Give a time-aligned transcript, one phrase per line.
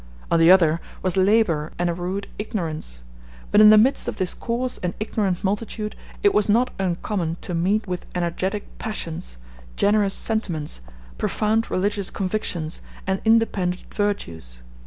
[0.31, 3.03] On the other was labor and a rude ignorance;
[3.51, 7.53] but in the midst of this coarse and ignorant multitude it was not uncommon to
[7.53, 9.37] meet with energetic passions,
[9.75, 10.81] generous sentiments,
[11.19, 14.61] profound religious convictions, and independent virtues.